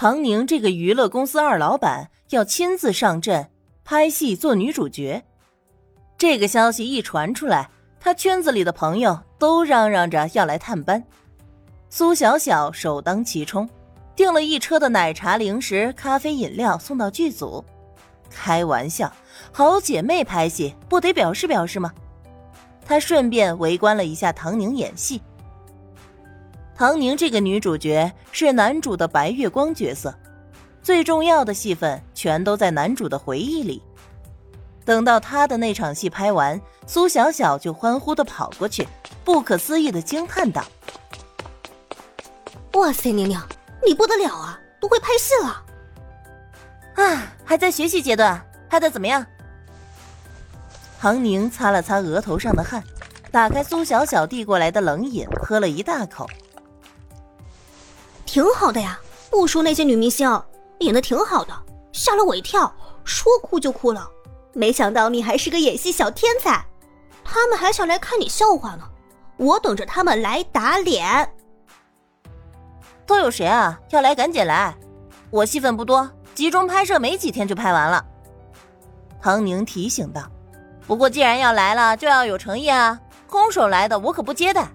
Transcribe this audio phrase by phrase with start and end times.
[0.00, 3.50] 唐宁这个娱乐公司二老板要亲自上阵
[3.84, 5.20] 拍戏做女主角。
[6.16, 7.68] 这个消息一传出来，
[7.98, 11.02] 他圈子里的朋友都嚷嚷着要来探班。
[11.90, 13.68] 苏小小首当其冲，
[14.14, 17.64] 订了一车的奶茶、零食、咖啡、饮料送到剧组。
[18.30, 19.12] 开玩笑，
[19.50, 21.92] 好姐妹拍戏不得表示表示吗？
[22.86, 25.20] 他顺便围观了一下唐宁演戏。
[26.78, 30.14] 唐宁这个女主角是男主的白月光角色，
[30.80, 33.82] 最重要的戏份全都在男主的回忆里。
[34.84, 38.86] 等到他的那场戏拍完，苏小小就欢呼的跑过去，
[39.24, 40.64] 不可思议的惊叹道
[42.74, 43.36] ：“哇塞，宁宁，
[43.84, 45.64] 你不得了啊，都会拍戏了！”
[46.94, 49.26] 啊，还在学习阶段，拍的怎么样？
[51.00, 52.80] 唐宁擦了擦额头上的汗，
[53.32, 56.30] 打开苏小小递过来的冷饮，喝了一大口。
[58.28, 59.00] 挺好的呀，
[59.30, 60.30] 不输那些女明星，
[60.80, 61.52] 演的挺好的，
[61.92, 62.70] 吓了我一跳，
[63.02, 64.06] 说哭就哭了。
[64.52, 66.62] 没想到你还是个演戏小天才，
[67.24, 68.84] 他们还想来看你笑话呢，
[69.38, 71.26] 我等着他们来打脸。
[73.06, 73.80] 都有谁啊？
[73.88, 74.76] 要来赶紧来，
[75.30, 78.04] 我戏份不多，集中拍摄没几天就拍完了。
[79.22, 80.30] 唐宁提醒道
[80.86, 84.68] ：“不过既然要来了，就要有诚意啊，空手来的我可不接待。”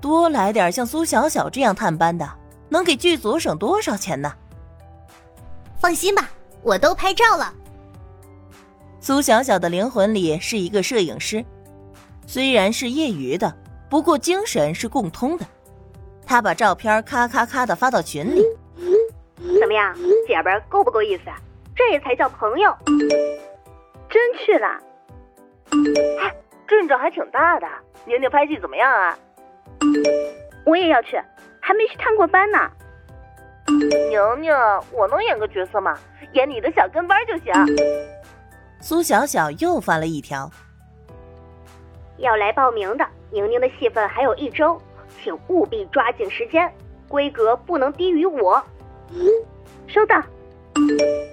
[0.00, 2.28] 多来点像苏小小这样探班的，
[2.68, 4.32] 能给剧组省多少钱呢？
[5.78, 6.28] 放心吧，
[6.62, 7.52] 我都拍照了。
[9.00, 11.44] 苏小小的灵魂里是一个摄影师，
[12.26, 13.54] 虽然是业余的，
[13.88, 15.46] 不过精神是共通的。
[16.26, 18.42] 他把照片咔咔咔的发到群里。
[19.60, 19.94] 怎么样，
[20.26, 21.24] 姐们够不够意思？
[21.74, 22.74] 这才叫朋友。
[24.08, 24.66] 真去了？
[26.20, 26.34] 哎，
[26.66, 27.66] 阵仗还挺大的。
[28.06, 29.16] 宁宁拍戏怎么样啊？
[30.64, 31.16] 我也要去，
[31.60, 32.58] 还没去探过班呢。
[33.68, 34.52] 宁宁，
[34.92, 35.98] 我能演个角色吗？
[36.32, 37.52] 演你的小跟班就行。
[38.80, 40.50] 苏小小又发了一条，
[42.18, 44.80] 要来报名的，宁宁的戏份还有一周，
[45.22, 46.72] 请务必抓紧时间，
[47.08, 48.62] 规格不能低于我。
[49.86, 50.22] 收到，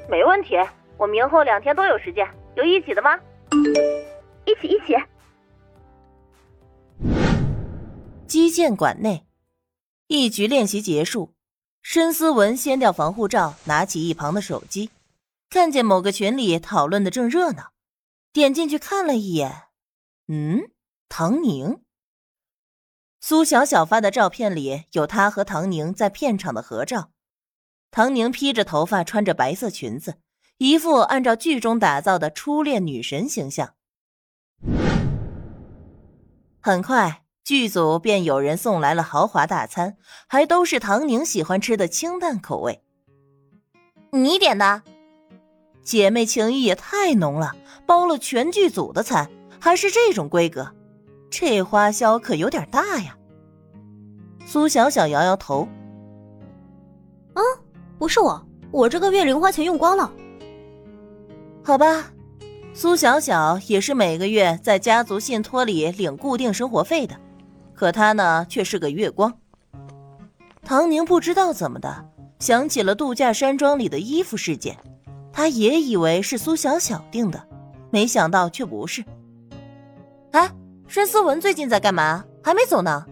[0.09, 0.57] 没问题。
[0.97, 3.19] 我明后两天都有时间，有一起的吗？
[4.45, 4.95] 一起一起。
[8.33, 9.27] 击剑馆内，
[10.07, 11.35] 一局练习结束，
[11.83, 14.89] 申思文掀掉防护罩，拿起一旁的手机，
[15.51, 17.73] 看见某个群里讨论的正热闹，
[18.31, 19.65] 点进去看了一眼，
[20.29, 20.71] 嗯，
[21.07, 21.83] 唐宁。
[23.21, 27.11] 苏小小发的照片里有她和唐宁在片场的合照，
[27.91, 30.15] 唐宁披着头发，穿着白色裙子，
[30.57, 33.75] 一副按照剧中打造的初恋女神形象。
[36.59, 37.22] 很快。
[37.43, 42.81] 剧组便有人送来了豪华大餐，还都是唐宁喜欢吃的清淡口味。
[44.11, 44.81] 你点的，
[45.83, 47.53] 姐妹情谊也太浓了，
[47.85, 50.71] 包了全剧组的餐，还是这种规格，
[51.29, 53.17] 这花销可有点大呀。
[54.45, 55.67] 苏小小摇摇头，
[57.33, 57.41] 啊，
[57.97, 60.09] 不是我，我这个月零花钱用光了。
[61.61, 62.11] 好吧，
[62.73, 67.19] 苏小小也是每个月在家族信托里领固定生活费的。
[67.83, 69.33] 可他呢，却是个月光。
[70.63, 72.05] 唐宁不知道怎么的，
[72.39, 74.77] 想起了度假山庄里的衣服事件，
[75.33, 77.45] 他也以为是苏小小订的，
[77.91, 79.03] 没想到却不是。
[80.31, 80.49] 哎，
[80.87, 82.23] 申思文最近在干嘛？
[82.41, 83.05] 还没走呢？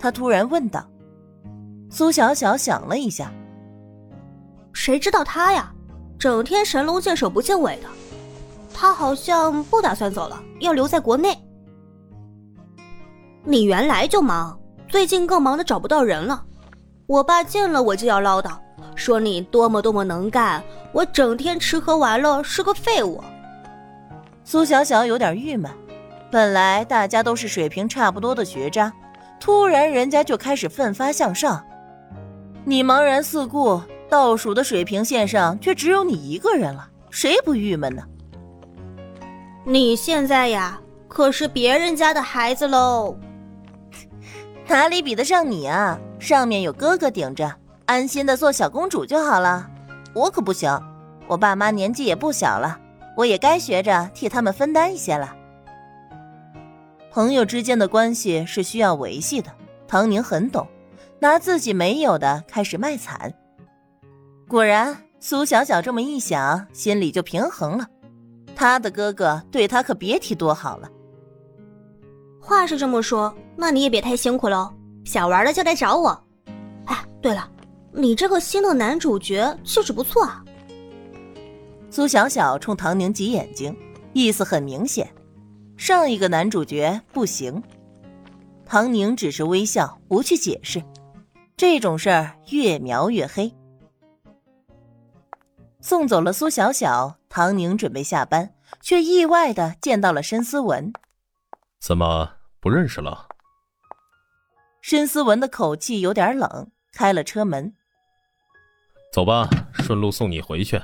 [0.00, 0.84] 他突然问道。
[1.88, 3.32] 苏小小想了一下，
[4.72, 5.72] 谁知道他呀？
[6.18, 7.88] 整天神龙见首不见尾的。
[8.74, 11.40] 他好像不打算走了，要留在国内。
[13.46, 16.42] 你原来就忙，最近更忙的找不到人了。
[17.06, 18.52] 我爸见了我就要唠叨，
[18.94, 23.22] 说你多么多么能干，我整天吃喝玩乐是个废物。
[24.44, 25.70] 苏小小有点郁闷，
[26.30, 28.90] 本来大家都是水平差不多的学渣，
[29.38, 31.62] 突然人家就开始奋发向上，
[32.64, 38.02] 你茫然四顾，倒数的水平线上却只有你一个人了，谁不郁闷呢？
[39.66, 43.14] 你现在呀，可是别人家的孩子喽。
[44.66, 45.98] 哪里比得上你啊！
[46.18, 47.50] 上面有哥哥顶着，
[47.86, 49.70] 安心的做小公主就好了。
[50.14, 50.78] 我可不行，
[51.28, 52.78] 我爸妈年纪也不小了，
[53.16, 55.34] 我也该学着替他们分担一些了。
[57.12, 59.50] 朋友之间的关系是需要维系的，
[59.86, 60.66] 唐宁很懂，
[61.20, 63.32] 拿自己没有的开始卖惨。
[64.48, 67.86] 果然，苏小小这么一想，心里就平衡了。
[68.56, 70.88] 他的哥哥对他可别提多好了。
[72.40, 74.72] 话是这么说，那你也别太辛苦喽。
[75.04, 76.24] 想玩的就来找我。
[76.86, 77.50] 哎，对了，
[77.92, 80.42] 你这个新的男主角气质不错啊。
[81.90, 83.76] 苏小小冲唐宁挤眼睛，
[84.12, 85.08] 意思很明显，
[85.76, 87.62] 上一个男主角不行。
[88.66, 90.82] 唐宁只是微笑，不去解释。
[91.56, 93.54] 这种事儿越描越黑。
[95.80, 100.92] 送走了苏小小，唐宁准备下班，却意外的见到了申思文。
[101.78, 103.28] 怎么不认识了？
[104.86, 107.72] 申思文的口气有点冷，开了车门。
[109.14, 110.78] 走吧，顺路送你回去。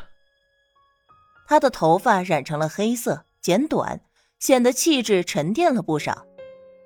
[1.47, 4.01] 他的头发染成了黑色，剪短，
[4.39, 6.25] 显得气质沉淀了不少。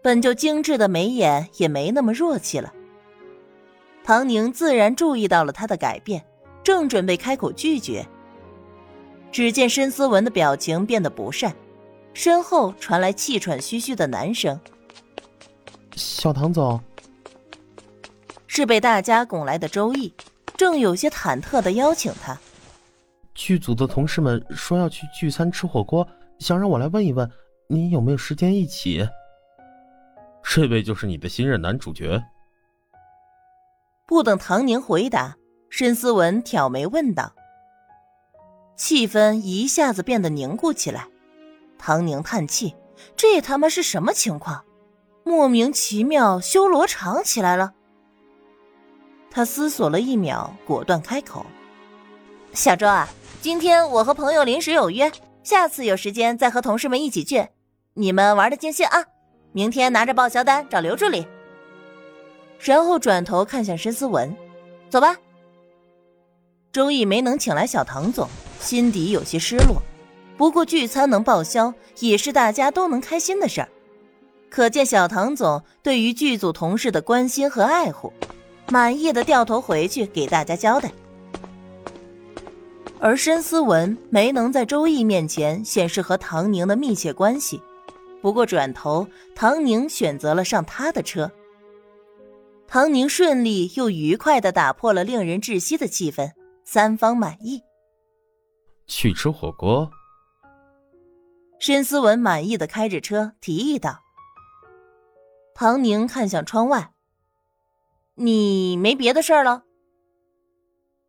[0.03, 2.75] 本就精致的眉眼也没那么弱气了。
[4.03, 6.27] 唐宁自然注意到了他的改变，
[6.65, 8.05] 正准备开口拒绝，
[9.31, 11.55] 只见申思文的表情变得不善，
[12.13, 14.59] 身后传来气喘吁吁的男声
[15.95, 16.83] ：“小唐总。”
[18.57, 20.15] 是被大家拱来的周易，
[20.57, 22.39] 正有些忐忑的邀请他。
[23.35, 26.07] 剧组的同事们说要去聚餐吃火锅，
[26.39, 27.29] 想让我来问一问，
[27.67, 29.09] 你有没有时间一起？
[30.45, 32.23] 这位就是你的新任男主角。
[34.07, 35.37] 不等唐宁回答，
[35.69, 37.33] 申思文挑眉问道。
[38.77, 41.09] 气氛一下子变得凝固起来。
[41.77, 42.77] 唐宁叹气
[43.17, 44.65] ：“这他妈是什么情况？
[45.25, 47.75] 莫名其妙修罗场起来了。”
[49.35, 51.45] 他思索了一秒，果断开口
[52.55, 53.09] ：“小周啊，
[53.43, 55.11] 今天我和朋友临时有约，
[55.43, 57.49] 下次有时间再和同事们一起去。
[57.95, 59.05] 你们玩的尽兴啊！
[59.51, 61.27] 明天拿着报销单找刘助理。”
[62.63, 64.33] 然后转头看向申思文，
[64.89, 65.17] 走吧。
[66.71, 68.29] 周易没能请来小唐总，
[68.61, 69.83] 心底有些失落。
[70.37, 73.69] 不过聚餐能报销，也是大家都能开心的事儿。
[74.49, 78.13] 可见小唐总对于剧组同事的关心和爱护，
[78.69, 80.91] 满意的掉头回去给大家交代。
[83.01, 87.61] 而申思文没能在周易面前显示和唐宁的密切关系，
[88.23, 91.31] 不过转头，唐宁选择了上他的车。
[92.67, 96.33] 唐宁顺利又愉快的打破了令人窒息的气氛，
[96.65, 97.63] 三方满意。
[98.87, 99.91] 去吃火锅。
[101.61, 104.01] 申思文满意的开着车提议道。
[105.55, 106.93] 唐宁看向窗外
[108.17, 109.65] ：“你没别的事儿了？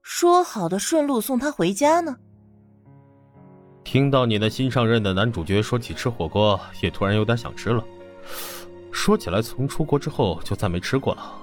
[0.01, 2.17] 说好的顺路送他回家呢？”
[3.83, 7.83] 听到你的新上任的男主角说起吃火锅，也突然有点想吃了。
[8.91, 11.39] 说起来，从出国之后就再没吃过了。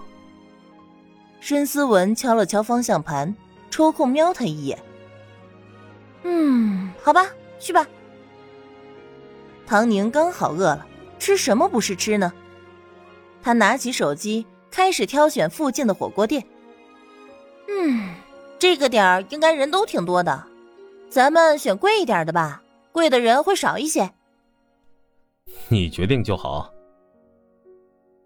[1.39, 3.33] 申思文敲了敲方向盘，
[3.71, 4.77] 抽空瞄他一眼。
[6.25, 7.27] 嗯，好吧，
[7.61, 7.87] 去吧。
[9.65, 10.87] 唐宁刚好饿了，
[11.19, 12.33] 吃什么不是吃呢？
[13.41, 16.45] 他拿起手机，开始挑选附近的火锅店。
[17.69, 18.15] 嗯，
[18.59, 20.45] 这个点儿应该人都挺多的，
[21.09, 24.11] 咱们选贵一点的吧，贵的人会少一些。
[25.69, 26.73] 你决定就好。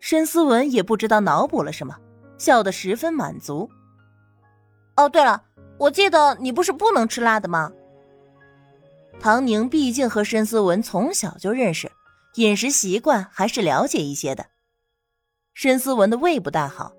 [0.01, 1.95] 申思文也不知道脑补了什么。
[2.39, 3.71] 笑得十分满足。
[4.97, 5.43] 哦，对了，
[5.79, 7.73] 我记得你不是不能吃辣的吗？
[9.19, 11.91] 唐宁毕竟和申思文从小就认识，
[12.35, 14.45] 饮食习惯还是了解一些的。
[15.57, 16.93] 申思文的胃不大好，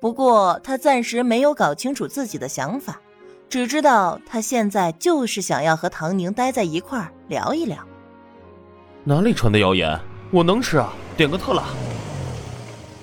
[0.00, 2.98] 不过他暂时没有搞清楚自己的想法，
[3.46, 7.86] 只知道他现在就是想要和唐宁待在一块儿聊一聊。
[9.04, 10.00] 哪里传的谣言？
[10.30, 11.64] 我能吃啊，点个特辣。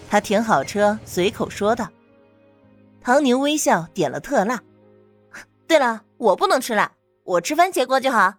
[0.10, 1.88] 他停好车，随口说道
[3.00, 4.60] ：“唐宁微笑，点了特辣。
[5.68, 6.92] 对了，我不能吃辣，
[7.24, 8.34] 我吃番茄锅就好。”